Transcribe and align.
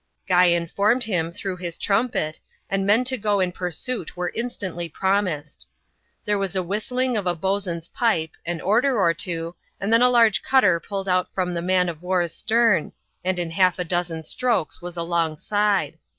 Guy 0.25 0.45
informed 0.45 1.03
him 1.03 1.31
through 1.31 1.57
his 1.57 1.77
trumpet, 1.77 2.39
and 2.71 2.87
men 2.87 3.03
to 3.03 3.19
go 3.19 3.39
in 3.39 3.51
pursuit 3.51 4.17
were 4.17 4.31
instantly 4.33 4.89
promised. 4.89 5.67
Hiere 6.25 6.39
was 6.39 6.55
a 6.55 6.63
whistling 6.63 7.15
of 7.15 7.27
a 7.27 7.35
boatswain's 7.35 7.87
pipe, 7.87 8.31
an 8.43 8.61
order 8.61 8.97
or 8.99 9.13
two, 9.13 9.53
and 9.79 9.93
then 9.93 10.01
a 10.01 10.09
large 10.09 10.41
cutter 10.41 10.79
pulled 10.79 11.07
out 11.07 11.31
from 11.35 11.53
the 11.53 11.61
man 11.61 11.87
of 11.87 12.01
war's 12.01 12.33
stern, 12.33 12.93
and 13.23 13.37
in 13.37 13.51
half 13.51 13.77
a 13.77 13.83
dozen 13.83 14.23
strokes 14.23 14.81
was 14.81 14.97
alongside. 14.97 15.99